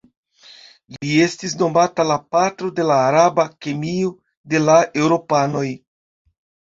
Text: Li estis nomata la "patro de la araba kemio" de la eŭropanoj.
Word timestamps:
Li 0.93 1.09
estis 1.25 1.51
nomata 1.57 2.05
la 2.11 2.15
"patro 2.35 2.69
de 2.79 2.85
la 2.91 2.97
araba 3.09 3.45
kemio" 3.65 4.09
de 4.55 4.63
la 4.63 4.79
eŭropanoj. 5.03 5.67